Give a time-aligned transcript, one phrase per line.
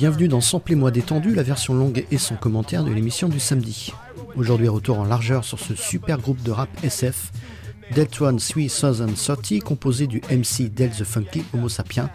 [0.00, 3.92] Bienvenue dans Samplez-moi détendu, la version longue et son commentaire de l'émission du samedi.
[4.34, 7.30] Aujourd'hui, retour en largeur sur ce super groupe de rap SF,
[7.94, 12.08] Deltron 3030, composé du MC Del the Funky Homo Sapien,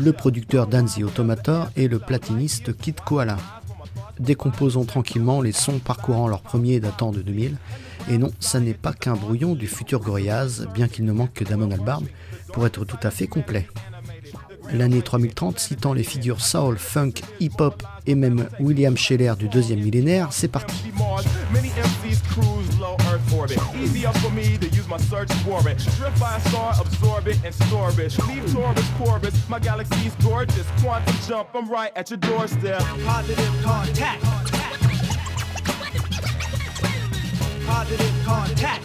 [0.00, 3.36] le producteur Danzy Automator et le platiniste Kid Koala.
[4.18, 7.56] Décomposons tranquillement les sons parcourant leur premier datant de 2000.
[8.10, 11.44] Et non, ça n'est pas qu'un brouillon du futur Gorillaz, bien qu'il ne manque que
[11.44, 12.04] Damon Albarn
[12.52, 13.68] pour être tout à fait complet
[14.72, 20.28] l'année 3030 citant les figures soul, funk, hip-hop et même William Scheller du deuxième millénaire,
[20.32, 20.74] c'est parti.
[37.66, 38.82] Positive contact.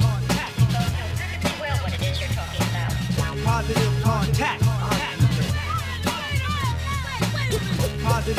[3.44, 4.63] positive contact.
[8.04, 8.36] Even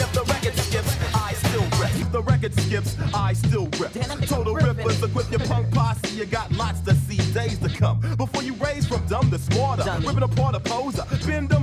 [0.00, 1.94] if the record skips, I still rip.
[1.96, 3.92] If the record skips, I still rip.
[4.26, 6.14] Total rippers, equip your punk posse.
[6.14, 8.00] You got lots to see, days to come.
[8.16, 11.53] Before you raise from dumb to smarter, ripping apart a poser, bend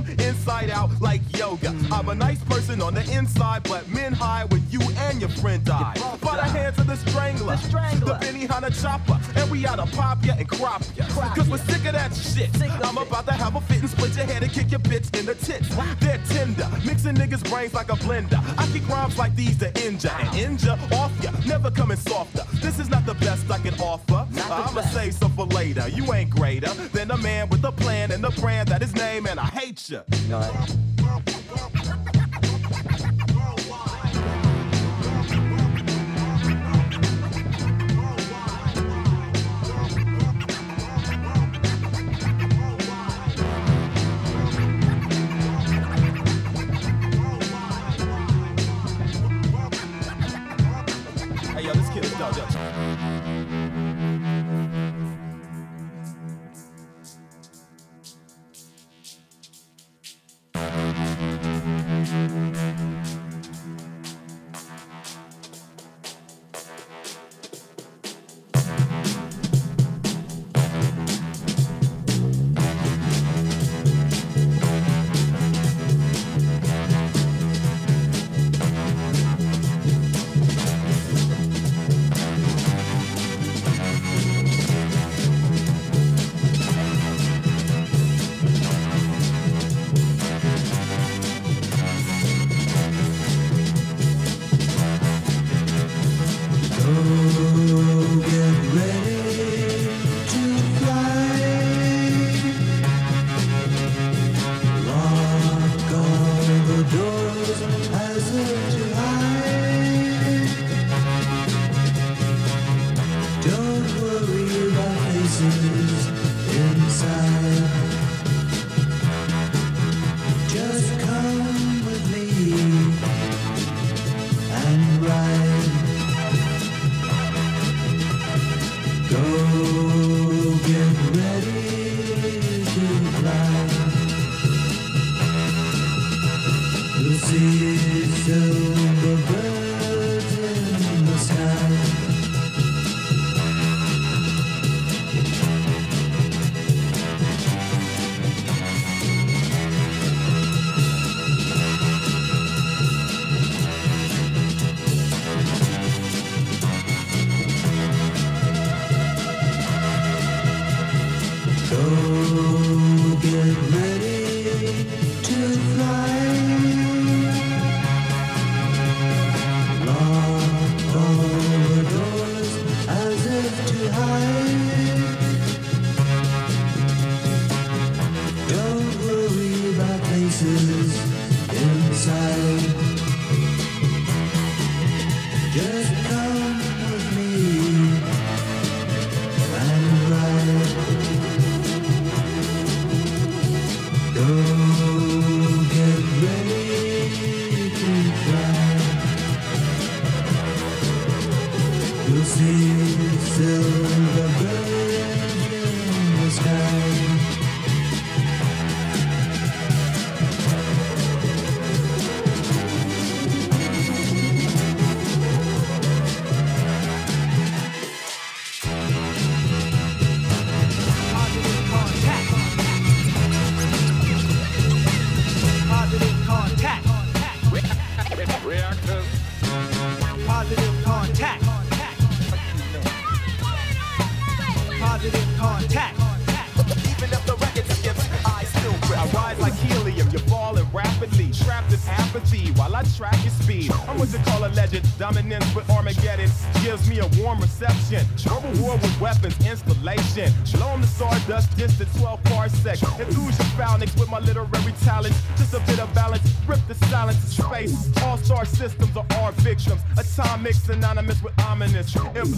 [0.52, 1.74] inside out like yoga.
[1.90, 5.64] I'm a nice person on the inside, but men hide when you and your friend
[5.64, 5.94] die.
[6.20, 8.18] By the hands of the strangler, the, strangler.
[8.18, 11.06] the Benihana chopper, and we oughta pop ya and crop ya.
[11.34, 12.50] Cause we're sick of that shit.
[12.84, 15.26] I'm about to have a fit and split your head and kick your bitch in
[15.26, 15.68] the tits.
[16.00, 18.40] They're tender, mixing niggas' brains like a blender.
[18.58, 22.44] I kick rhymes like these to injure and injure off ya, never coming softer.
[22.60, 24.26] This is not the best I can offer.
[24.50, 25.88] I'ma save some for later.
[25.88, 29.26] You ain't greater than a man with a plan and a brand that is name,
[29.26, 30.02] and I hate ya.
[30.42, 31.81] galera.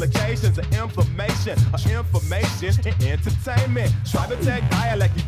[0.05, 3.93] applications of information, of information and entertainment.
[4.11, 4.37] Try to
[4.71, 5.24] dialect, you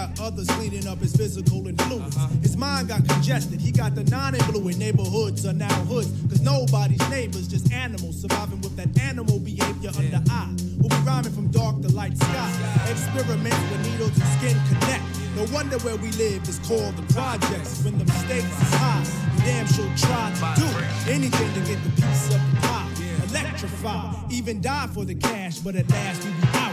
[0.00, 2.16] got others cleaning up his physical influence.
[2.16, 2.28] Uh-huh.
[2.40, 3.60] His mind got congested.
[3.60, 6.10] He got the non-influent neighborhoods are now hoods.
[6.28, 10.54] Cause nobody's neighbors, just animals surviving with that animal behavior under eye.
[10.78, 12.50] We'll be rhyming from dark to light sky.
[12.88, 15.04] Experiments where needles and skin connect.
[15.36, 17.84] No wonder where we live is called the projects.
[17.84, 19.04] When the stakes is high,
[19.36, 20.68] you damn sure try to do
[21.12, 22.88] anything to get the piece of the pie.
[23.28, 26.69] Electrify, even die for the cash, but at last we be out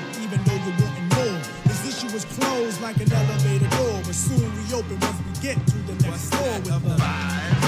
[2.17, 6.33] was closed like an elevator door, but soon reopen once we get to the next
[6.33, 7.61] floor with the vibe.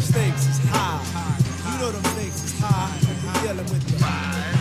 [0.00, 0.98] Stakes is high.
[1.14, 1.38] high.
[1.70, 2.90] You know the stakes is high.
[2.90, 2.98] high.
[3.22, 4.58] You're dealing with the vibe.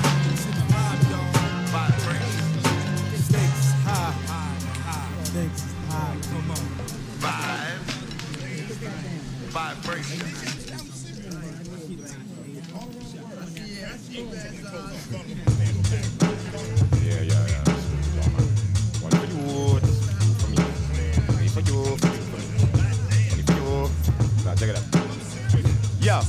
[3.26, 4.14] Stakes high.
[4.30, 5.24] high.
[5.24, 6.16] Stakes is high.
[6.30, 6.62] Come on.
[7.26, 7.82] Vibe.
[9.50, 10.20] Vibration.
[13.68, 15.56] Yeah, I see that.
[24.57, 26.02] out, check it out.
[26.02, 26.19] Yo,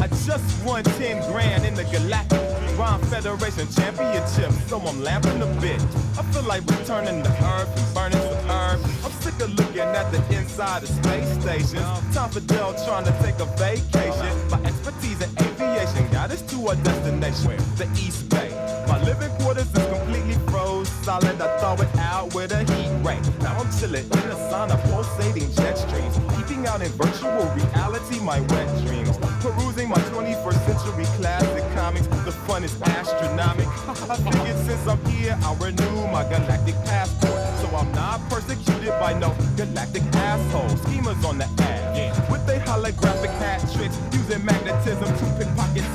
[0.00, 2.40] I just won 10 grand in the Galactic
[2.78, 5.80] Rhyme Federation Championship, so I'm lamping a bit.
[6.18, 8.80] I feel like returning to herb and burning some herb.
[9.04, 12.14] I'm sick of looking at the inside of space stations.
[12.14, 14.50] Time for Dell trying to take a vacation.
[14.50, 18.50] My expertise in aviation got us to our destination, the East Bay.
[18.86, 20.77] My living quarters is completely frozen
[21.08, 23.18] solid, I thaw it out with a heat ray.
[23.40, 26.14] Now I'm chilling in the sauna, pulsating jet streams.
[26.36, 29.16] peeping out in virtual reality my wet dreams.
[29.40, 33.72] Perusing my 21st century classic comics, the fun is astronomical.
[34.12, 37.40] I figured since I'm here, I'll renew my galactic passport.
[37.60, 40.76] So I'm not persecuted by no galactic asshole.
[40.84, 42.30] Schemers on the ass, yeah.
[42.30, 45.87] with their holographic hat tricks, using magnetism to pickpocket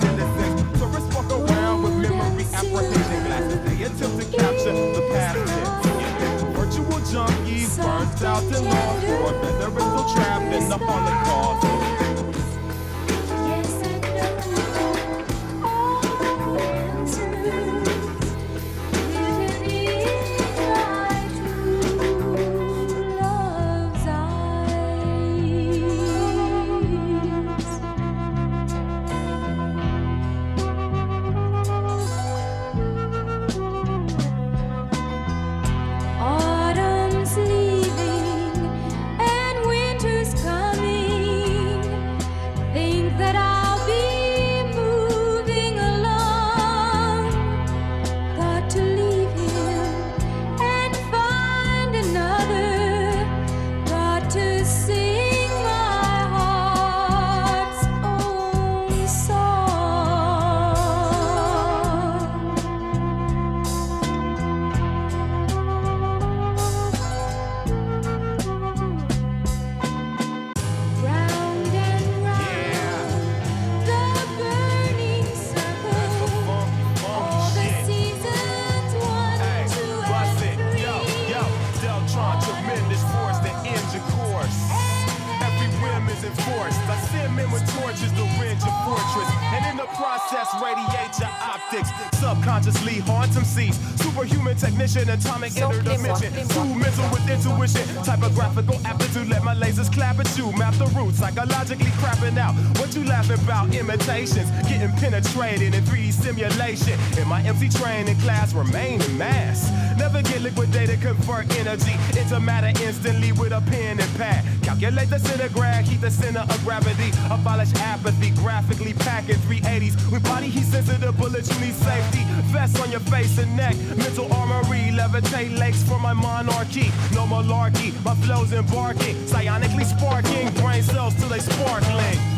[106.44, 107.22] in 3D simulation.
[107.22, 109.72] In my MC training class, remain in mass.
[109.98, 114.46] Never get liquidated, convert energy into matter instantly with a pen and pad.
[114.64, 117.12] Calculate the centigrade, heat the center of gravity.
[117.30, 120.12] Abolish apathy, graphically packing 380s.
[120.12, 122.24] With body heat sensitive bullets, you need safety.
[122.52, 123.76] Vest on your face and neck.
[123.98, 126.92] Mental armory, levitate lakes for my monarchy.
[127.14, 129.16] No malarkey, my flow's embarking.
[129.28, 132.33] Psionically sparking, brain cells till they sparkling.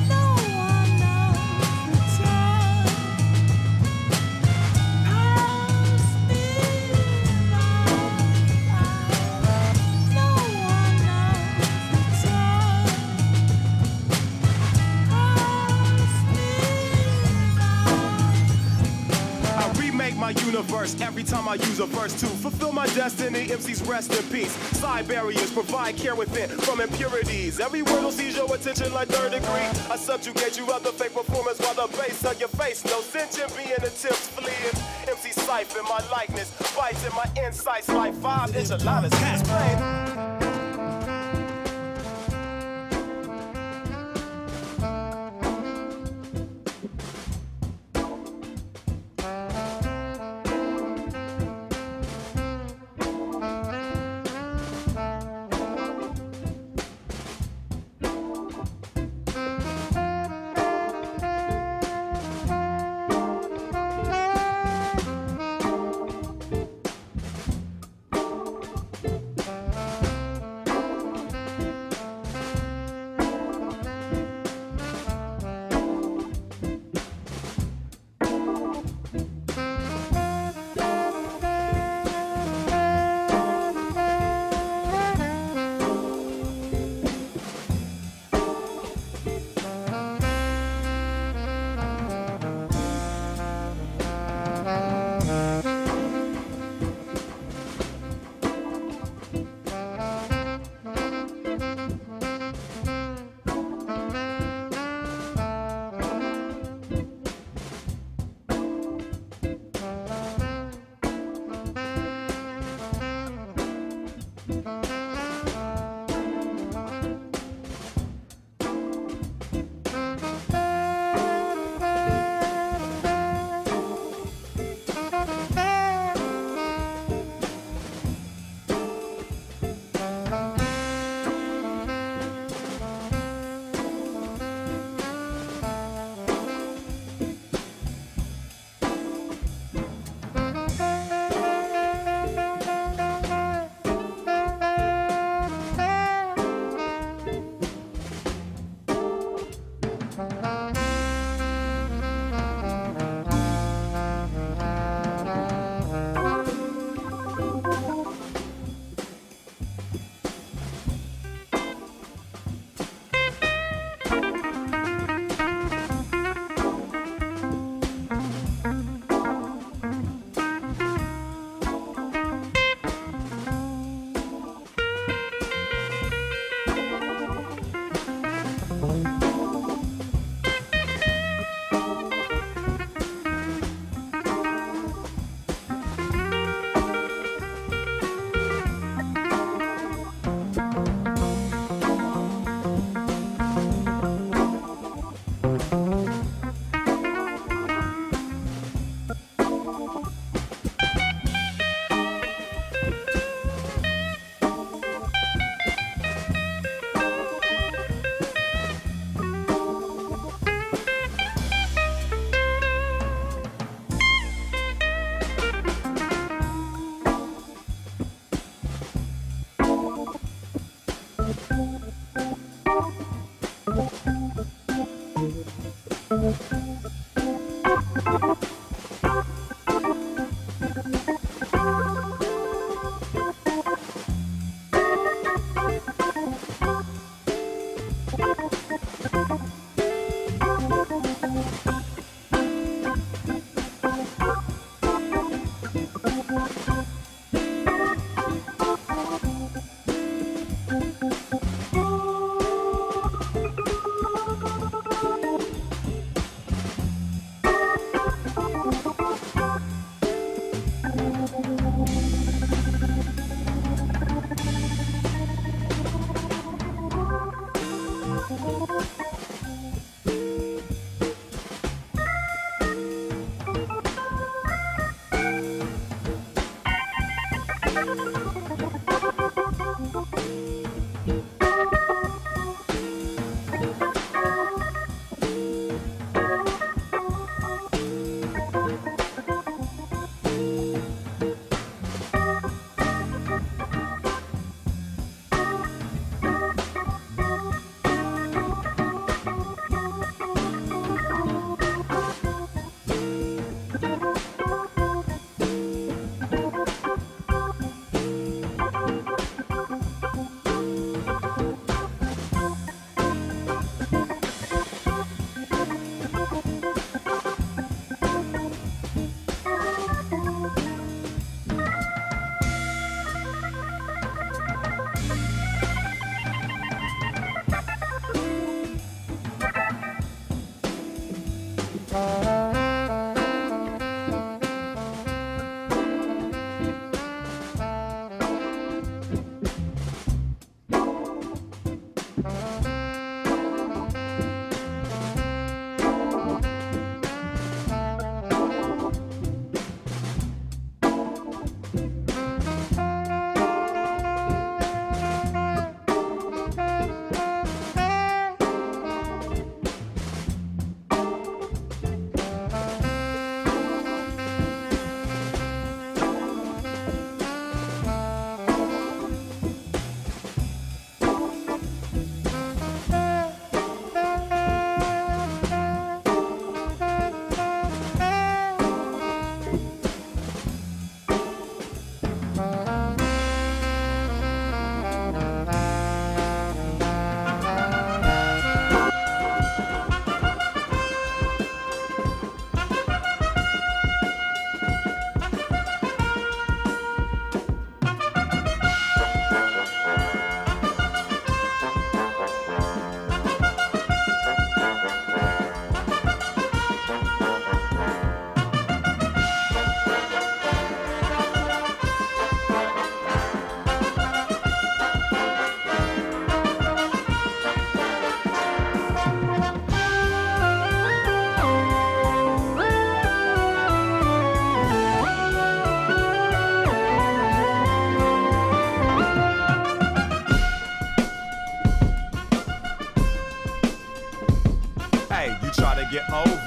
[20.86, 23.48] Universe every time I use a verse to fulfill my destiny.
[23.48, 24.51] MCs rest in peace.
[24.77, 27.60] Side barriers provide care within from impurities.
[27.60, 29.68] Every word will seize your attention like third degree.
[29.92, 32.84] I subjugate you other fake performance while the base of your face.
[32.86, 34.75] No sentient being attempts fleeing.
[35.08, 40.14] MC siphon my likeness, bites in my insights like five enchiladas.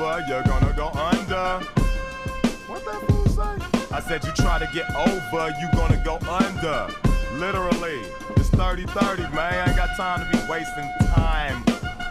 [0.09, 0.29] Explain.
[0.29, 1.65] you're gonna go under.
[2.67, 3.95] What that fool say?
[3.95, 6.93] I said you try to get over, you gonna go under.
[7.35, 8.01] Literally,
[8.37, 9.55] it's 30-30, man.
[9.55, 11.63] I ain't got time to be wasting time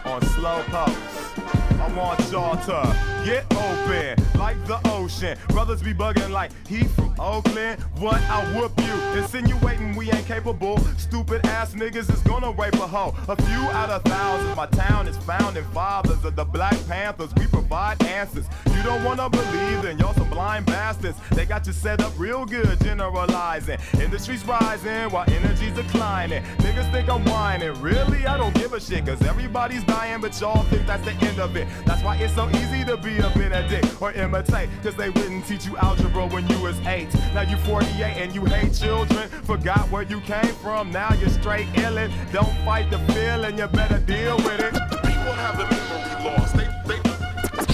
[0.04, 1.38] on slow posts.
[1.80, 5.36] I want y'all to get open like the ocean.
[5.48, 7.80] Brothers be bugging like he from Oakland.
[7.98, 8.20] What?
[8.22, 9.20] I whoop you.
[9.20, 10.78] Insinuating we ain't capable.
[10.96, 13.14] Stupid ass niggas is gonna rape a hoe.
[13.28, 14.56] A few out of thousands.
[14.56, 17.34] My town is founding fathers of the Black Panthers.
[17.36, 18.46] We provide answers.
[18.74, 21.18] You don't wanna believe, then y'all some blind bastards.
[21.30, 23.78] They got you set up real good, generalizing.
[24.00, 26.42] Industry's rising while energy's declining.
[26.58, 27.74] Niggas think I'm whining.
[27.80, 28.26] Really?
[28.26, 31.56] I don't give a shit, cause everybody's dying, but y'all think that's the end of
[31.56, 31.66] it.
[31.84, 34.68] That's why it's so easy to be a Benedict or imitate.
[34.82, 37.07] Cause they wouldn't teach you algebra when you was eight.
[37.34, 39.28] Now you 48 and you hate children.
[39.44, 42.10] Forgot where you came from, now you're straight illin'.
[42.32, 44.72] Don't fight the feeling, you better deal with it.
[44.72, 46.54] People have the memory lost.
[46.56, 47.00] They, they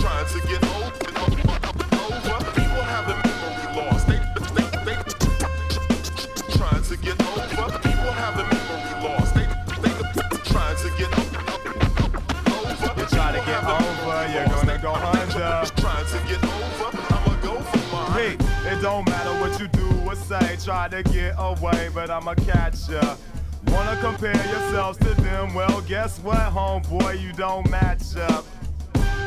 [0.01, 0.90] trying to get over.
[2.55, 4.07] People have the memory lost.
[4.07, 4.20] They,
[4.55, 4.97] they, they
[6.57, 7.79] trying to get over.
[7.79, 9.35] People have the memory lost.
[9.35, 9.47] They,
[9.83, 9.92] they
[10.44, 11.35] trying to get over.
[13.01, 15.64] You try to get over, you're gonna go under.
[15.81, 16.54] Trying to get over.
[18.85, 20.59] Don't matter what you do or say.
[20.62, 23.16] Try to get away, but I'ma catch ya.
[23.68, 25.55] Wanna compare yourselves to them?
[25.55, 27.18] Well, guess what, homeboy?
[27.18, 28.44] You don't match up.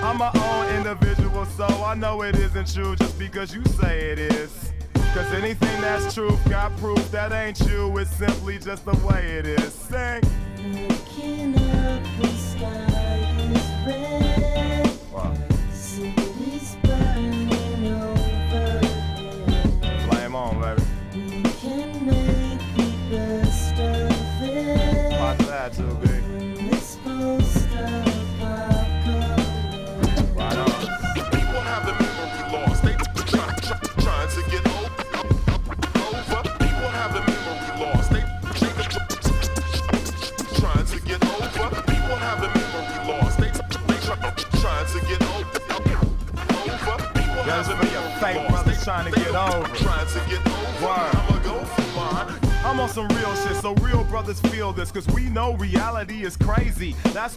[0.04, 4.20] I'm my own individual, so I know it isn't true just because you say it
[4.20, 4.72] is.
[5.15, 9.48] Cause anything that's true got proof that ain't you, it's simply just the way it
[9.48, 9.74] is.
[9.74, 10.22] Sing.
[10.88, 12.97] Looking up, the sky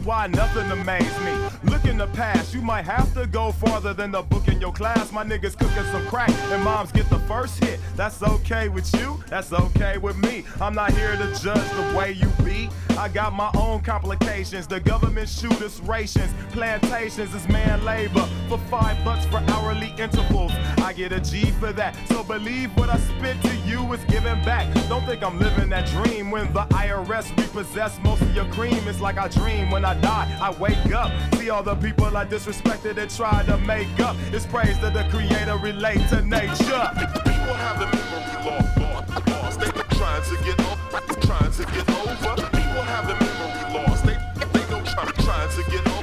[0.05, 1.71] Why nothing amazed me.
[1.71, 4.73] Look in the past, you might have to go farther than the book in your
[4.73, 5.13] class.
[5.13, 7.81] My niggas cooking some crack, and moms get the first hit.
[7.97, 10.45] That's okay with you, that's okay with me.
[10.61, 12.71] I'm not here to judge the way you be.
[12.97, 14.67] I got my own complications.
[14.67, 16.33] The government shoot us rations.
[16.53, 20.53] Plantations is man labor for five bucks for hourly intervals.
[20.79, 21.90] I get a G for that.
[22.31, 24.73] Believe what I spit to you is giving back.
[24.89, 28.87] Don't think I'm living that dream when the IRS repossess most of your cream.
[28.87, 30.39] It's like I dream when I die.
[30.41, 34.15] I wake up, see all the people I disrespected and tried to make up.
[34.31, 36.87] It's praise that the creator relate to nature.
[37.27, 38.31] People have the memory
[39.27, 39.59] lost.
[39.59, 39.67] They
[39.99, 42.47] trying to get over, trying to get over.
[42.47, 44.05] People have the memory lost.
[44.07, 44.15] They
[44.53, 46.00] they go try, trying to get over.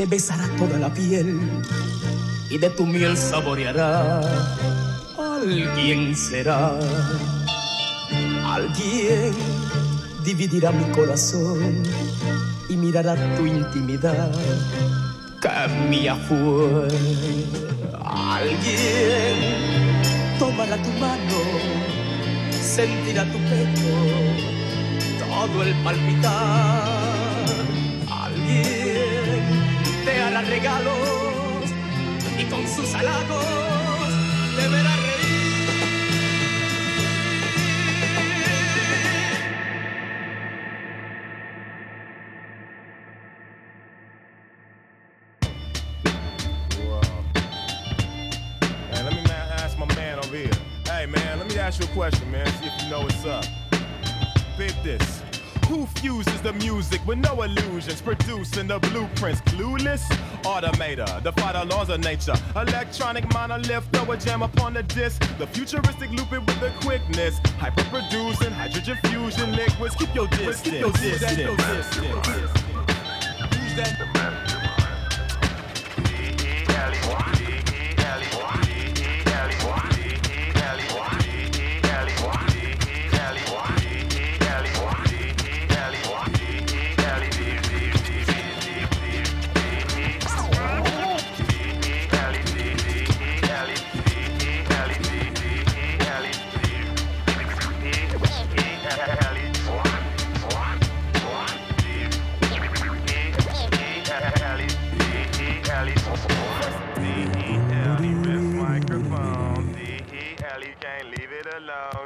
[0.00, 1.38] Te besará toda la piel
[2.48, 4.22] y de tu miel saboreará.
[5.18, 6.72] Alguien será.
[8.42, 9.34] Alguien
[10.24, 11.82] dividirá mi corazón
[12.70, 14.32] y mirará tu intimidad
[15.42, 16.88] que fue.
[18.02, 19.36] Alguien
[20.38, 21.40] tomará tu mano,
[22.58, 23.92] sentirá tu pecho
[25.18, 27.09] todo el palpitar.
[30.46, 31.70] Regalos
[32.38, 33.44] y con sus halagos
[56.00, 59.42] Who fuses the music with no illusions, producing the blueprints?
[59.42, 60.02] Clueless?
[60.42, 62.34] Automator, defy the laws of nature.
[62.56, 65.22] Electronic monolith, throw a jam upon the disc.
[65.38, 67.38] The futuristic loop it with the quickness.
[67.58, 69.94] Hyper producing, hydrogen fusion liquids.
[69.94, 70.62] Keep your distance.
[70.62, 72.60] Keep your distance.
[73.76, 74.49] microphone.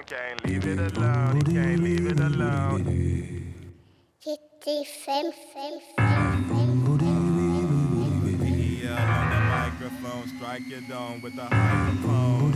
[0.06, 1.36] Can't leave it alone.
[1.36, 2.84] You can't leave it alone.
[4.22, 5.80] 55, 5,
[8.82, 12.52] Yeah, on the microphone, strike your dome with the microphone.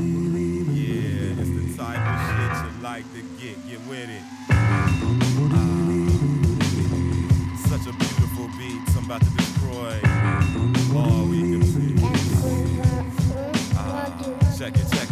[0.74, 3.56] Yeah, it's the type of shit you like to get.
[3.66, 4.24] Get with it.
[7.66, 8.82] Such a beautiful beat.
[8.94, 10.00] I'm about to destroy
[10.94, 11.94] all we can see.
[13.74, 14.12] Ah,
[14.58, 15.07] check it, check it.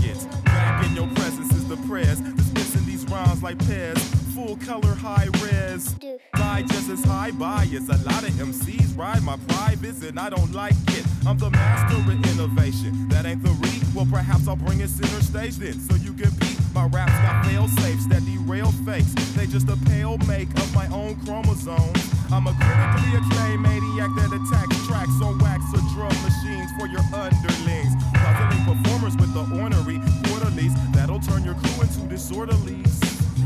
[1.76, 2.20] The prayers.
[2.20, 3.98] Dismissing these rhymes like Pez.
[4.34, 5.94] Full color, high res.
[6.68, 7.88] Just as high bias.
[7.88, 11.04] A lot of MCs ride my privates and I don't like it.
[11.26, 13.08] I'm the master of innovation.
[13.08, 13.82] That ain't the read.
[13.94, 16.58] Well, perhaps I'll bring it center stage then so you can beat.
[16.74, 19.12] My raps got fail safes that derail fakes.
[19.34, 22.00] They just a pale make of my own chromosomes.
[22.32, 27.04] I'm a critically acclaimed maniac that attacks tracks on wax or drum machines for your
[27.12, 27.92] underlings.
[28.66, 32.98] Performers with the ornery quarterlies that'll turn your crew into disorderlies.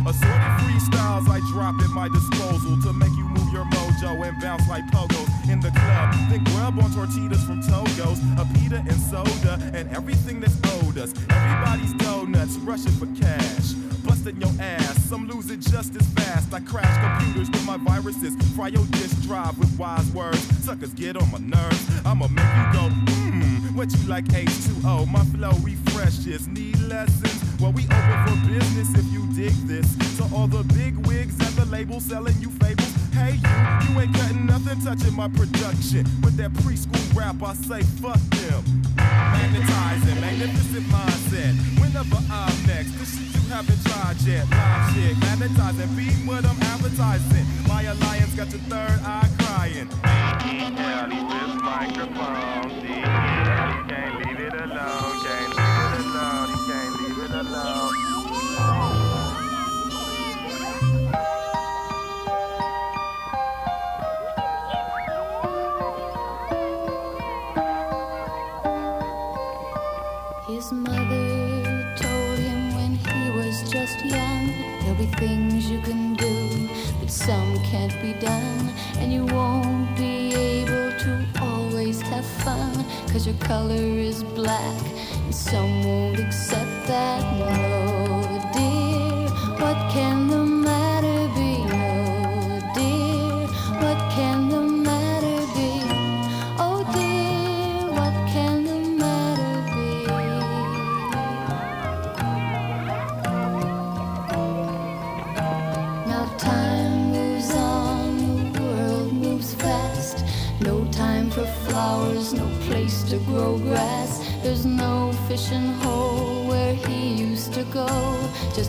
[0.07, 4.67] Assorted freestyles I drop at my disposal to make you move your mojo and bounce
[4.67, 6.15] like pogos in the club.
[6.31, 11.13] Then grub on tortillas from Togo's, a pita and soda, and everything that's owed us.
[11.29, 13.75] Everybody's donuts rushing for cash.
[14.07, 16.55] Busting your ass, some lose it just as fast.
[16.55, 20.41] I crash computers with my viruses, fry your disk drive with wise words.
[20.65, 21.87] Suckers get on my nerves.
[22.07, 23.30] I'ma make you go, hmm,
[23.75, 25.11] what you like H2O?
[25.11, 27.61] My flow refreshes, need lessons.
[27.61, 29.87] Well, we open for business if you dig this.
[30.17, 32.93] So all the big wigs at the label selling you fables.
[33.13, 36.07] Hey, you, you ain't cutting nothing touching my production.
[36.23, 38.65] With that preschool rap, I say fuck them.
[38.97, 41.55] Magnetizing, magnificent mindset.
[41.81, 44.49] Whenever I'm next, the shit you haven't tried yet.
[44.97, 47.45] Live magnetizing, beat what I'm advertising.
[47.69, 49.89] My alliance got your third eye crying.
[51.71, 53.03] Microphone, see,
[53.91, 57.95] can't leave it alone, can't leave it alone, can't leave it alone.
[70.49, 74.45] His mother told him when he was just young,
[74.81, 80.20] there'll be things you can do, but some can't be done, and you won't be
[82.21, 84.83] have fun, cause your color is black,
[85.25, 87.23] and some won't accept that.
[87.39, 87.70] No,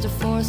[0.01, 0.43] Just a four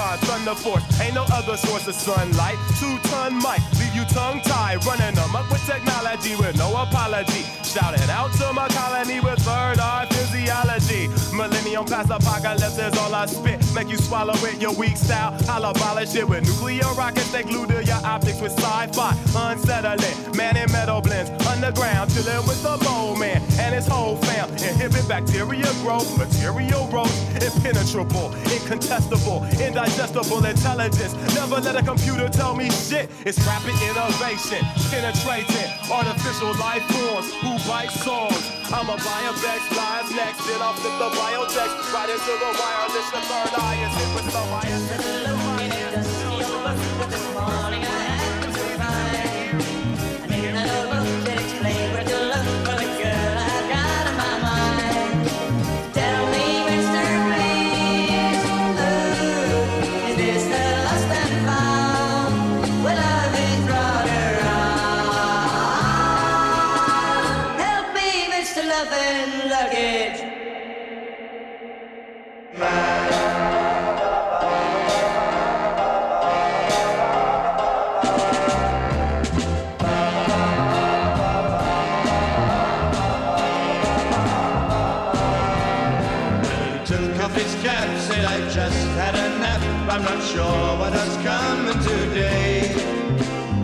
[0.00, 2.56] Deltron, Thunder Force, ain't no other source of sunlight.
[2.78, 7.44] Two ton mic, leave you tongue tied, running up with technology with no apology.
[7.62, 11.08] Shouting out to my colony with third eye physiology.
[11.36, 13.60] Millennium past apocalypse is all I spit.
[13.74, 15.36] Make you swallow it, your weak style.
[15.48, 17.30] I'll abolish it with nuclear rockets.
[17.30, 19.16] They glue to your optics with sci-fi.
[19.36, 21.30] Unsettling, man in metal blends.
[21.62, 24.48] Underground, chilling with the mole man and his whole fam.
[24.64, 27.12] Inhibit bacteria growth, material growth.
[27.36, 31.12] Impenetrable, incontestable, indigestible intelligence.
[31.36, 33.10] Never let a computer tell me shit.
[33.26, 37.28] It's rapid innovation, penetrating artificial life forms.
[37.44, 38.40] Who bite songs?
[38.72, 40.40] I'm a biobex, lies next.
[40.48, 43.10] Then I'll flip the biotext right into the wireless.
[43.12, 45.19] The third eye is hit with the.
[89.90, 92.60] I'm not sure what has come today.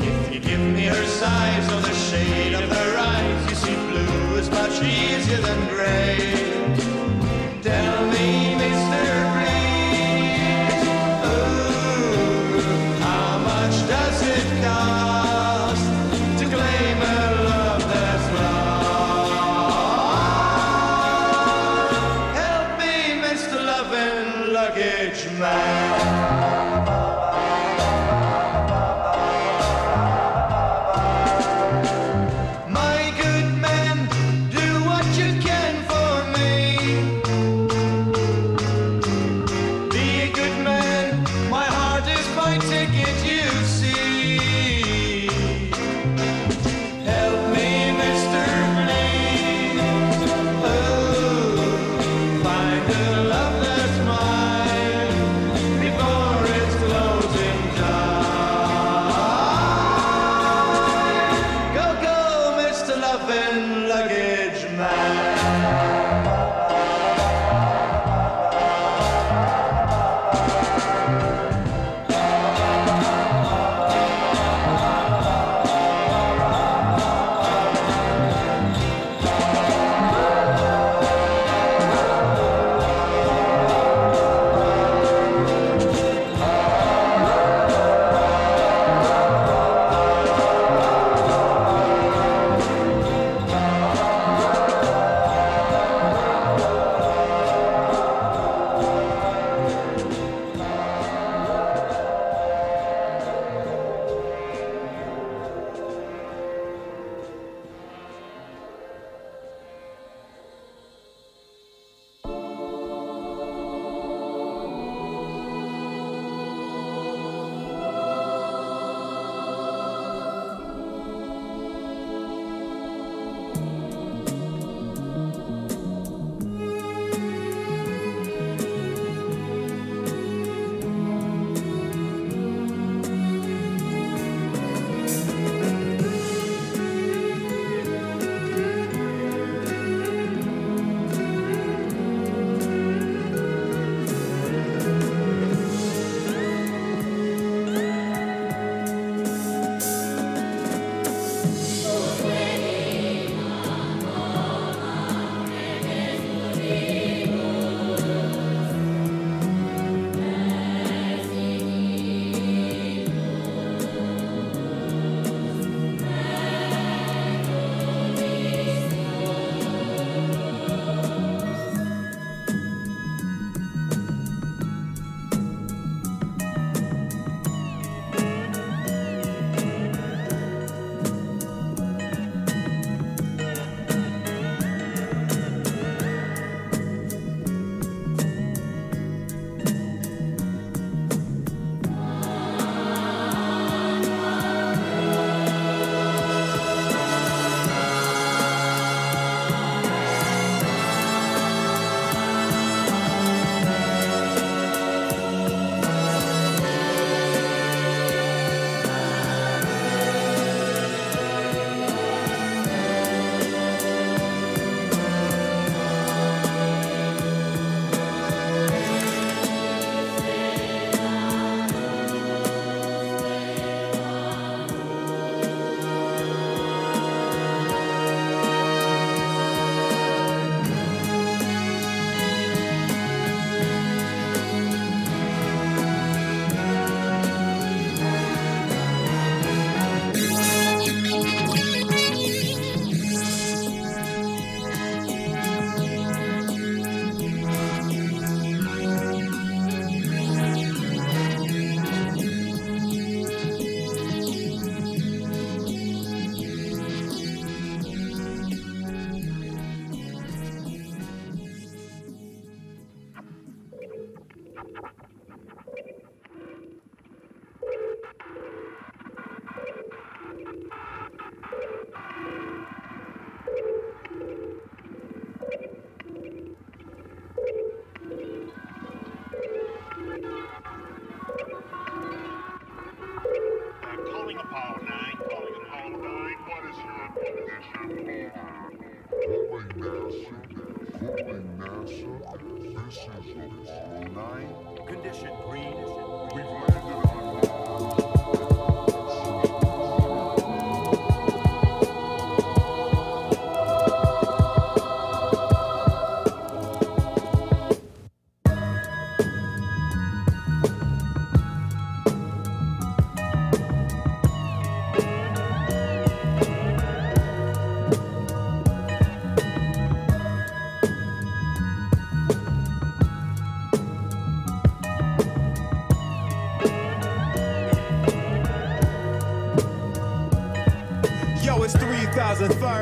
[0.00, 4.34] If you give me her size or the shade of her eyes, you see blue
[4.34, 6.45] is much easier than gray.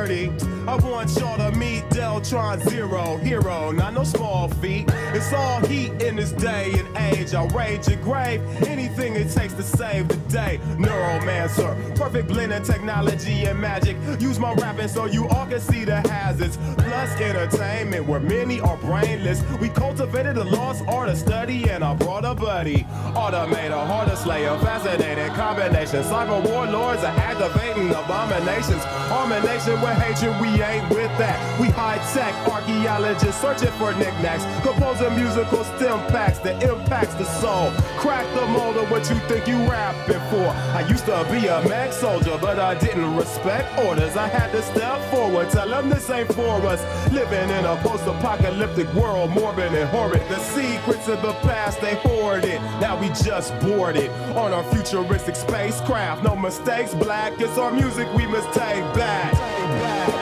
[0.06, 0.43] 3030.
[0.74, 4.86] I want y'all to meet Deltron Zero, hero, not no small feat.
[5.14, 7.32] It's all heat in this day and age.
[7.32, 10.58] I'll rage your grave, anything it takes to save the day.
[10.76, 13.96] Neuromancer, perfect blend of technology and magic.
[14.18, 16.56] Use my rapping so you all can see the hazards.
[16.76, 19.44] Plus entertainment, where many are brainless.
[19.60, 22.84] We cultivated a lost art of study, and I brought a buddy.
[23.14, 26.02] Automator, harder slayer, fascinating combination.
[26.02, 28.82] Cyber warlords are activating abominations.
[28.82, 31.38] Harmonation with hatred, we ain't with that.
[31.60, 34.44] We high tech archaeologists searching for knickknacks.
[34.66, 37.70] Composing musical stem packs that impacts the soul.
[37.98, 40.48] Crack the mold of what you think you rapping for.
[40.74, 44.16] I used to be a mech soldier, but I didn't respect orders.
[44.16, 46.82] I had to step forward, tell them this ain't for us.
[47.12, 50.22] Living in a post apocalyptic world, morbid and horrid.
[50.28, 52.60] The secrets of the past, they hoarded.
[52.80, 56.22] Now we just boarded on our futuristic spacecraft.
[56.22, 57.32] No mistakes, black.
[57.40, 59.32] It's our music we must take back.
[59.64, 60.13] Yo,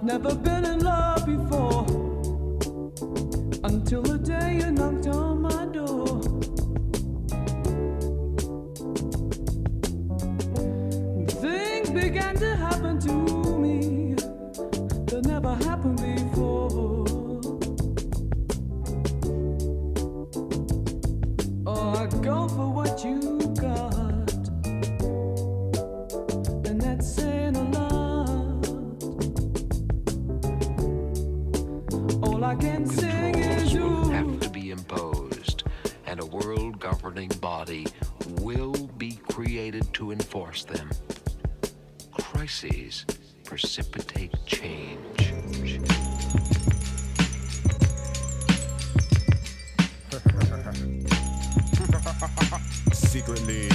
[0.00, 1.84] I've never been in love before
[3.64, 6.22] until the day you knocked on my door.
[11.42, 13.12] Things began to happen to
[13.58, 15.99] me that never happened
[37.10, 37.84] governing body
[38.40, 40.88] will be created to enforce them.
[42.12, 43.04] Crises
[43.42, 45.00] precipitate change.
[52.92, 53.68] secretly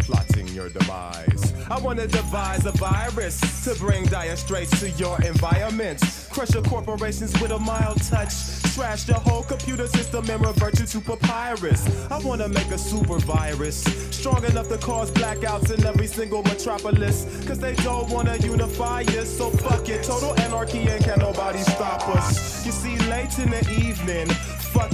[0.00, 1.54] plotting your demise.
[1.70, 6.02] I wanna devise a virus to bring dire straits to your environment.
[6.30, 8.59] Crush your corporations with a mild touch.
[8.80, 11.86] Trash your whole computer system and revert you to papyrus.
[12.10, 17.26] I wanna make a super virus strong enough to cause blackouts in every single metropolis.
[17.46, 20.02] Cause they don't wanna unify us, so fuck it.
[20.04, 22.64] Total anarchy and can nobody stop us.
[22.64, 24.28] You see, late in the evening,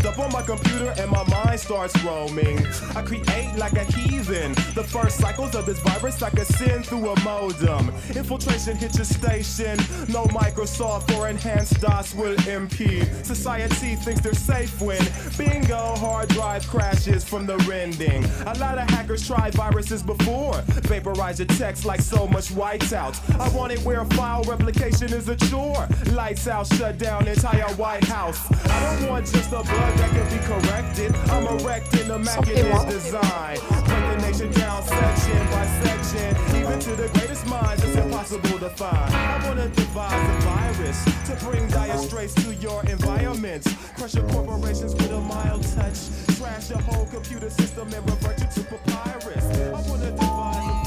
[0.04, 2.58] up on my computer and my mind starts roaming.
[2.94, 4.52] I create like a heathen.
[4.74, 7.90] The first cycles of this virus I can send through a modem.
[8.14, 9.76] Infiltration hit your station.
[10.08, 13.06] No Microsoft or enhanced DOS will impede.
[13.24, 15.00] Society thinks they're safe when
[15.38, 18.24] bingo hard drive crashes from the rending.
[18.46, 20.60] A lot of hackers tried viruses before.
[20.88, 23.14] Vaporize your text like so much whiteout.
[23.38, 25.88] I want it where file replication is a chore.
[26.12, 28.40] Lights out, shut down entire White House.
[28.66, 31.14] I don't want just a bug that can be corrected.
[31.30, 33.58] I'm erecting immaculate design.
[33.68, 36.36] Break the nation down section by section.
[36.56, 39.14] Even to the greatest minds, it's impossible to find.
[39.14, 43.66] I wanna devise a virus to bring dire straits to your environment.
[43.96, 45.98] Crush your corporations with a mild touch.
[46.36, 49.44] Trash your whole computer system and revert you to papyrus.
[49.44, 50.85] I wanna devise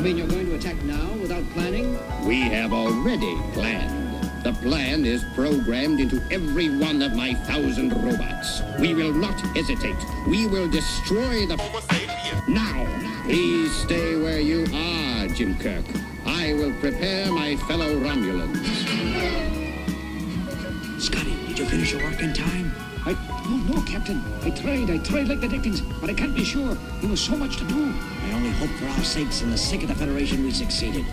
[0.00, 1.92] You mean you're going to attack now without planning?
[2.26, 4.24] We have already planned.
[4.42, 8.62] The plan is programmed into every one of my thousand robots.
[8.80, 10.02] We will not hesitate.
[10.26, 11.56] We will destroy the...
[12.48, 12.86] Now,
[13.24, 15.84] please stay where you are, Jim Kirk.
[16.24, 18.56] I will prepare my fellow Romulans.
[20.98, 22.69] Scotty, did you finish your work in time?
[23.06, 23.12] I,
[23.48, 24.22] no, no, Captain.
[24.42, 26.74] I tried, I tried like the Dickens, but I can't be sure.
[27.00, 27.94] There was so much to do.
[28.26, 31.06] I only hope for our sakes and the sake of the Federation we succeeded.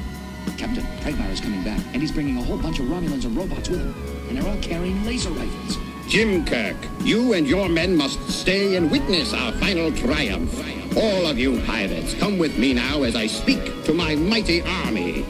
[0.57, 3.69] Captain, Pragmar is coming back, and he's bringing a whole bunch of Romulans and robots
[3.69, 3.93] with him.
[4.27, 5.77] And they're all carrying laser rifles.
[6.09, 10.53] Jim Kirk, you and your men must stay and witness our final triumph.
[10.97, 15.25] All of you pirates, come with me now as I speak to my mighty army.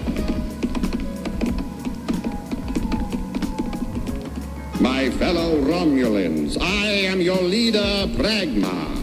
[4.79, 8.95] My fellow Romulans, I am your leader, Pragma.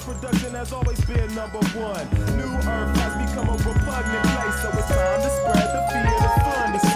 [0.00, 2.06] Production has always been number one.
[2.36, 6.34] New Earth has become a repugnant place, so it's time to spread the fear of
[6.42, 6.89] fun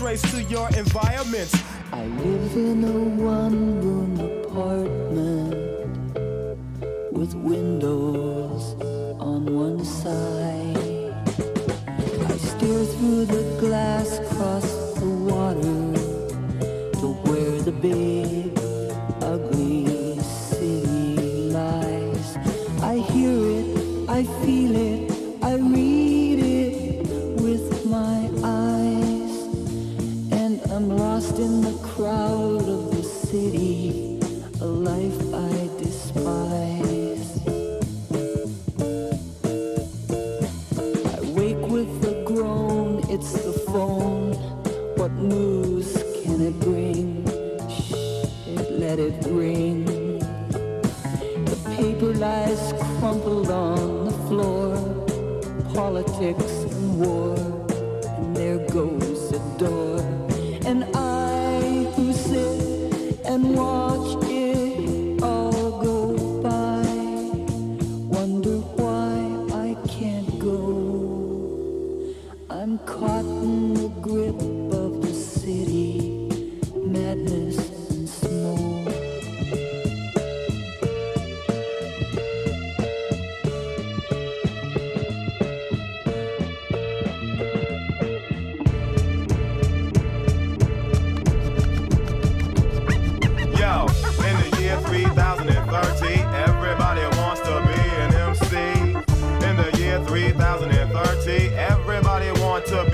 [0.00, 1.54] bring to your environments.
[1.92, 3.79] I live in a one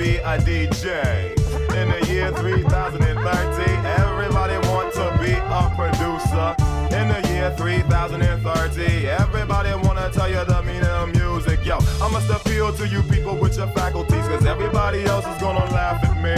[0.07, 1.35] be a DJ.
[1.75, 3.71] In the year 3030,
[4.03, 6.49] everybody wants to be a producer.
[6.95, 11.65] In the year 3030, everybody wanna tell you the meaning of music.
[11.65, 15.67] Yo, I must appeal to you people with your faculties, cause everybody else is gonna
[15.73, 16.37] laugh at me.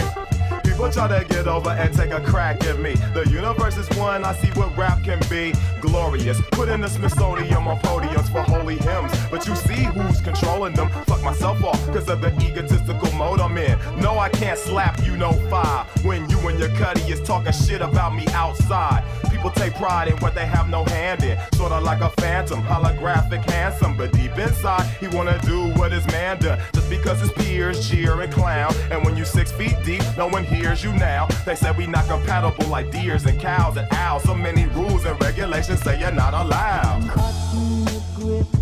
[0.63, 2.95] People try to get over and take a crack at me.
[3.13, 5.53] The universe is one, I see what rap can be.
[5.81, 6.41] Glorious.
[6.51, 9.11] Put in the Smithsonian on podiums for holy hymns.
[9.31, 10.89] But you see who's controlling them.
[11.05, 13.77] Fuck myself off because of the egotistical mode I'm in.
[13.99, 17.81] No, I can't slap you no fire when you and your cuddy is talking shit
[17.81, 19.03] about me outside.
[19.31, 21.39] People take pride in what they have no hand in.
[21.53, 23.95] Sorta like a phantom, holographic, handsome.
[23.95, 26.59] But deep inside, he wanna do what his man done.
[26.73, 28.73] Just because his peers cheer and clown.
[28.91, 31.18] And when you six feet deep, no one hears you now.
[31.45, 34.23] They said we not compatible like deers and cows and owls.
[34.23, 38.58] So many rules and regulations say you're not allowed.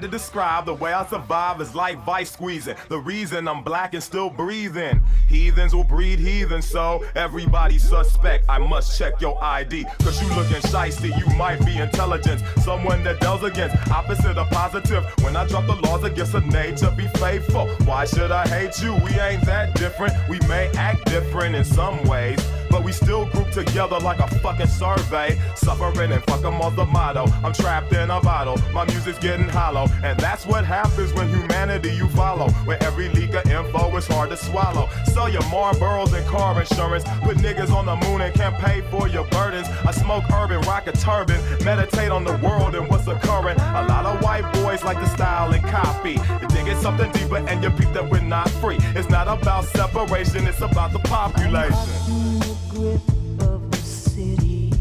[0.00, 2.76] To describe the way I survive is like vice squeezing.
[2.88, 5.02] The reason I'm black and still breathing.
[5.26, 8.44] Heathens will breed heathens, so everybody suspect.
[8.48, 11.18] I must check your ID, cause you looking shisty.
[11.18, 15.04] You might be intelligent, someone that deals against opposite of positive.
[15.24, 17.66] When I drop the laws against a nature, be faithful.
[17.84, 18.94] Why should I hate you?
[18.94, 20.12] We ain't that different.
[20.28, 22.38] We may act different in some ways
[22.70, 25.38] but we still group together like a fucking survey.
[25.54, 27.26] Suffering and fuck them the motto.
[27.44, 29.86] I'm trapped in a bottle, my music's getting hollow.
[30.02, 32.48] And that's what happens when humanity you follow.
[32.66, 34.88] Where every leak of info is hard to swallow.
[35.06, 37.04] Sell your Marlboros and car insurance.
[37.22, 39.68] Put niggas on the moon and can't pay for your burdens.
[39.86, 41.40] I smoke urban, rock a turban.
[41.64, 43.58] Meditate on the world and what's occurring.
[43.58, 46.12] A lot of white boys like the style and copy.
[46.12, 48.78] You dig it something deeper and you peep that we're not free.
[48.94, 52.37] It's not about separation, it's about the population
[52.78, 53.00] grip
[53.40, 54.72] of the city.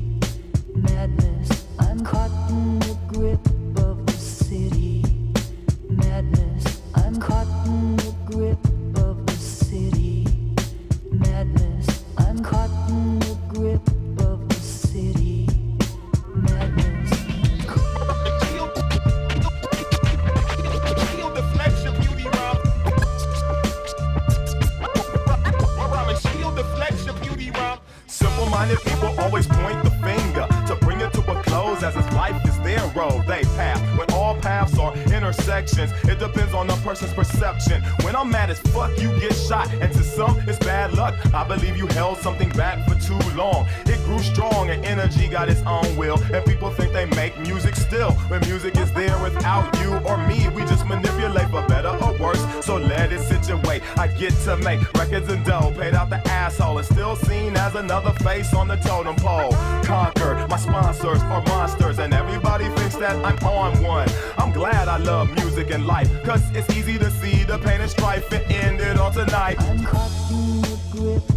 [0.76, 2.36] Madness, I'm caught
[35.28, 37.82] intersections, it depends on a person's perception.
[38.01, 41.15] When I'm mad as fuck, you get shot, and to some it's bad luck.
[41.34, 43.67] I believe you held something back for too long.
[43.86, 47.75] It grew strong and energy got its own will, and people think they make music
[47.75, 48.11] still.
[48.30, 52.43] When music is there without you or me, we just manipulate for better or worse.
[52.65, 53.82] So let it situate.
[53.97, 57.75] I get to make records and dough, paid out the asshole, and still seen as
[57.75, 59.51] another face on the totem pole.
[59.84, 64.08] Conquered, my sponsors are monsters, and everybody thinks that I'm on one.
[64.38, 67.89] I'm glad I love music and life, cause it's easy to see the pain and
[67.89, 68.49] strife it
[68.97, 69.60] all tonight.
[69.60, 71.36] I'm caught in the grip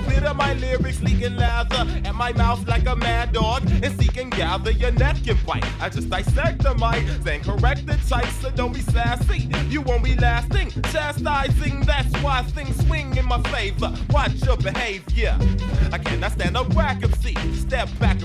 [0.00, 2.96] let a little bit of my lyrics leak in lather at my mouth like a
[2.96, 5.64] mad dog and seek and gather your neck and bite.
[5.80, 9.48] I just dissect the mic, then correct the type, so don't be sassy.
[9.68, 11.82] You won't be lasting, chastising.
[11.82, 13.92] That's why things swing in my favor.
[14.10, 15.36] Watch your behavior.
[15.92, 17.34] I cannot stand a whack MC.
[17.54, 18.19] Step back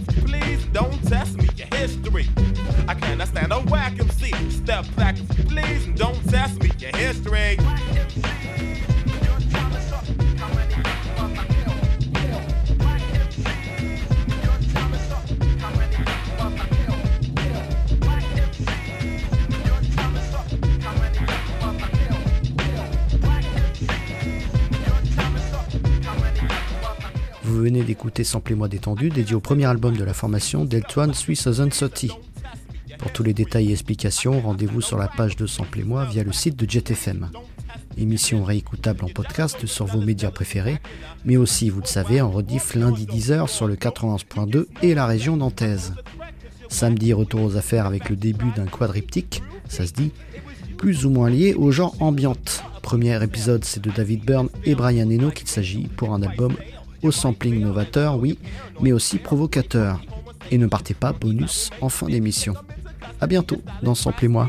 [28.26, 32.08] venez d'écouter Samplez-moi détendu, dédié au premier album de la formation Deltuan 3030.
[32.98, 36.56] Pour tous les détails et explications, rendez-vous sur la page de Samplez-moi via le site
[36.56, 37.30] de JetFM.
[37.98, 40.80] Émission réécoutable en podcast sur vos médias préférés,
[41.24, 45.38] mais aussi, vous le savez, en rediff lundi 10h sur le 91.2 et la région
[45.38, 45.94] nantaise.
[46.68, 50.12] Samedi, retour aux affaires avec le début d'un quadriptyque, ça se dit,
[50.78, 52.64] plus ou moins lié au genre ambiante.
[52.82, 56.56] Premier épisode, c'est de David Byrne et Brian Eno qu'il s'agit pour un album
[57.06, 58.38] au sampling novateur, oui,
[58.82, 60.01] mais aussi provocateur.
[60.51, 62.53] Et ne partez pas, bonus en fin d'émission.
[63.22, 64.47] A bientôt dans Samplez-moi.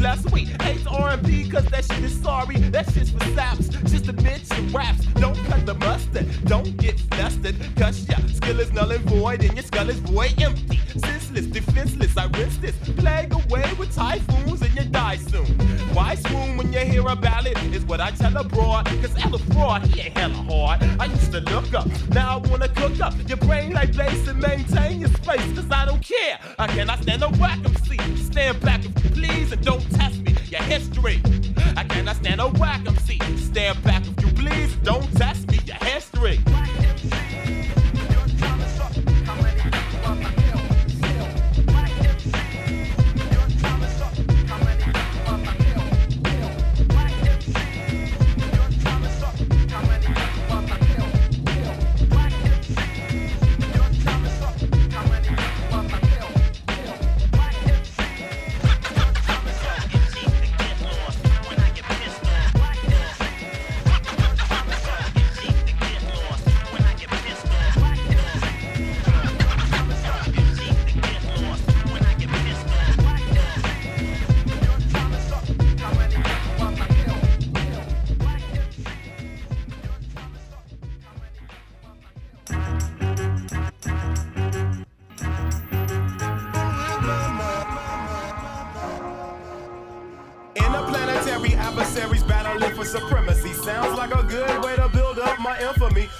[0.00, 2.56] Last week, hates R&B cause that shit is sorry.
[2.70, 5.04] That shit's for saps, just a bitch and raps.
[5.14, 7.54] Don't cut the mustard, don't get flustered.
[7.76, 10.80] Cause your skill is null and void and your skull is void empty.
[10.98, 12.76] Senseless, defenseless, I risk this.
[12.96, 15.46] Plague away with typhoons and you die soon.
[15.94, 18.86] Why swoon when you hear a ballad is what I tell a broad.
[18.86, 20.82] Cause Ella fraud, he ain't hella hard.
[21.00, 23.14] I used to look up, now I wanna cook up.
[23.28, 25.52] Your brain like base and maintain your space.
[25.54, 26.38] Cause I don't care.
[26.58, 27.98] I cannot stand a whack MC.
[28.16, 30.34] Stand back if you please and don't test me.
[30.50, 31.20] Your history.
[31.76, 33.18] I cannot stand a whack MC.
[33.36, 34.74] Stand back if you please.
[34.76, 35.58] Don't test me.
[35.64, 36.38] Your history.
[94.32, 94.81] Good way to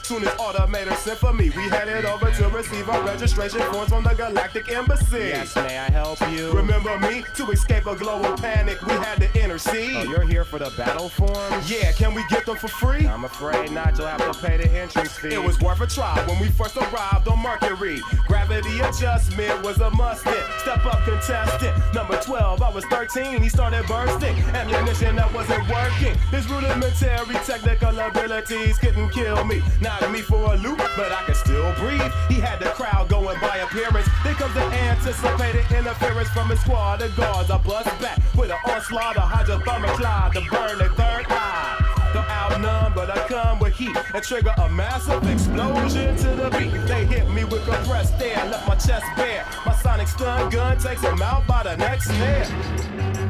[0.03, 4.03] Soon as automator sent for me, we headed over to receive our registration forms from
[4.03, 5.19] the Galactic Embassy.
[5.19, 6.51] Yes, may I help you?
[6.53, 7.25] Remember me?
[7.37, 9.97] To escape a global panic, we had to intercede.
[9.97, 11.71] Oh, you're here for the battle forms?
[11.71, 13.07] Yeah, can we get them for free?
[13.07, 13.97] I'm afraid not.
[13.97, 15.35] You'll have to pay the entrance fee.
[15.35, 18.01] It was worth a try when we first arrived on Mercury.
[18.27, 20.45] Gravity adjustment was a must hit.
[20.59, 21.77] Step up contestant.
[21.95, 23.41] Number 12, I was 13.
[23.41, 24.35] He started bursting.
[24.55, 26.19] Ammunition that wasn't working.
[26.31, 29.63] His rudimentary technical abilities couldn't kill me.
[30.11, 32.13] Me for a loop, but I could still breathe.
[32.29, 34.07] He had the crowd going by appearance.
[34.23, 37.51] Then comes the anticipated interference from his squad of guards.
[37.51, 42.11] I bust back with an onslaught of hydrothermal cloud to burn the third eye.
[42.13, 46.73] Don't outnumb, but I come with heat and trigger a massive explosion to the beat.
[46.87, 49.47] They hit me with compressed air, left my chest bare.
[49.65, 53.22] My sonic stun gun takes them out by the next snare.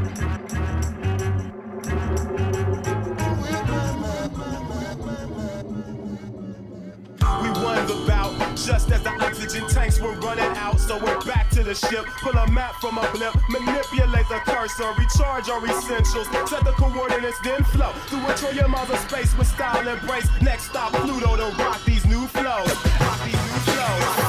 [7.40, 10.78] We won the bout just as the oxygen tanks were running out.
[10.80, 12.04] So we're back to the ship.
[12.20, 17.40] Pull a map from a blimp, manipulate the cursor, recharge our essentials, set the coordinates,
[17.42, 20.28] then flow through a trillion miles of space with style and grace.
[20.40, 22.68] Next stop, Pluto to rock these new flows.
[23.00, 24.21] Rock these new flows.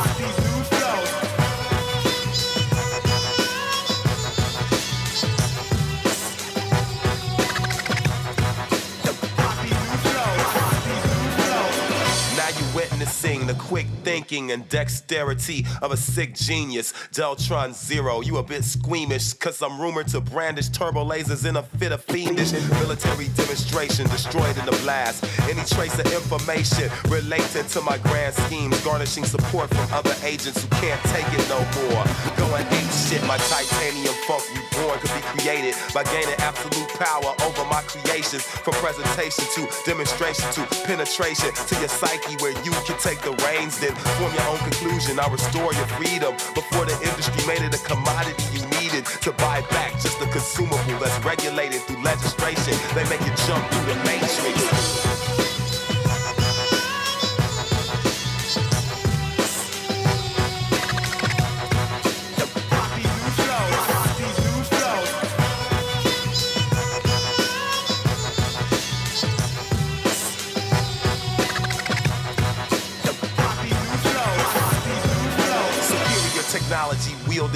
[13.41, 16.93] The quick thinking and dexterity of a sick genius.
[17.11, 21.63] Deltron Zero, you a bit squeamish, cause I'm rumored to brandish turbo lasers in a
[21.63, 25.25] fit of fiendish military demonstration destroyed in the blast.
[25.49, 30.69] Any trace of information related to my grand schemes, garnishing support from other agents who
[30.77, 32.05] can't take it no more.
[32.37, 37.65] Going ape shit, my titanium funk reborn could be created by gaining absolute power over
[37.65, 38.43] my creations.
[38.43, 43.79] From presentation to demonstration to penetration to your psyche where you can take the reins,
[43.79, 45.19] then form your own conclusion.
[45.19, 49.61] I restore your freedom before the industry made it a commodity you needed to buy
[49.71, 52.75] back just a consumable that's regulated through legislation.
[52.95, 55.42] They make you jump through the matrix.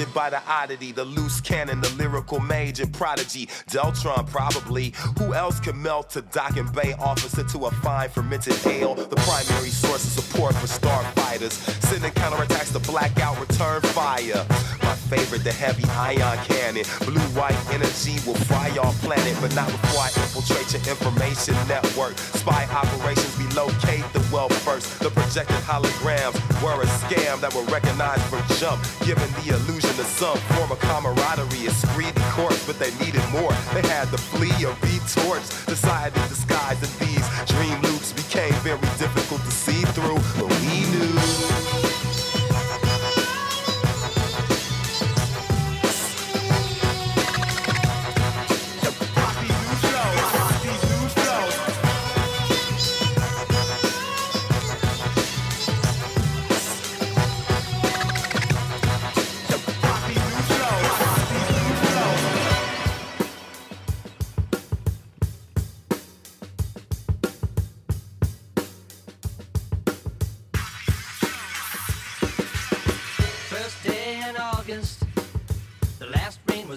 [0.06, 3.46] By the oddity, the loose cannon, the lyrical mage and prodigy.
[3.68, 4.92] Deltron, probably.
[5.18, 8.94] Who else can melt a dock and bay officer to a fine fermented ale?
[8.94, 11.52] The primary source of support for starfighters.
[11.84, 14.46] Sending counterattacks to blackout return fire.
[14.82, 16.84] My favorite, the heavy ion cannon.
[17.04, 22.16] Blue white energy will fry your planet, but not before I infiltrate your information network.
[22.18, 25.00] Spy operations, we locate the wealth first.
[25.00, 30.06] The projected holograms were a scam that were recognized from jump, giving the illusion of
[30.06, 31.66] some form of camaraderie.
[31.66, 33.52] A screedy corpse, but they needed more.
[33.72, 35.50] They had to flee or be torched.
[35.68, 41.67] Society disguised in these dream loops became very difficult to see through, but we knew.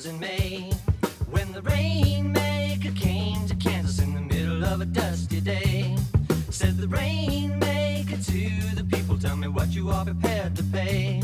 [0.01, 0.71] Was in May.
[1.29, 5.95] When the rainmaker came to Kansas in the middle of a dusty day.
[6.49, 11.20] Said the rainmaker to the people, tell me what you are prepared to pay.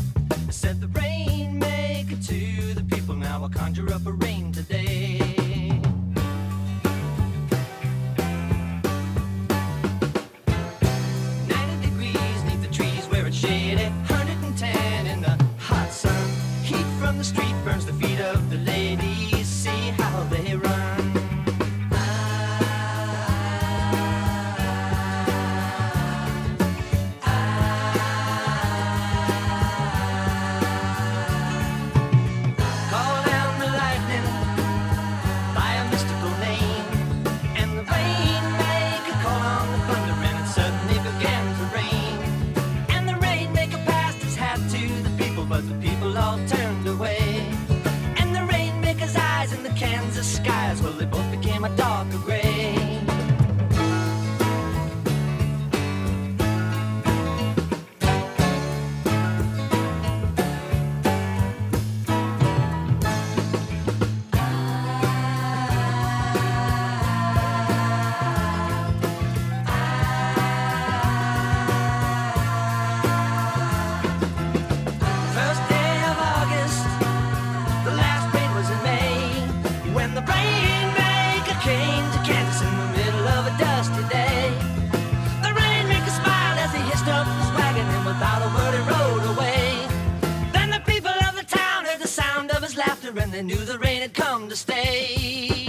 [93.16, 95.67] and they knew the rain had come to stay.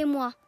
[0.00, 0.39] Suivez-moi.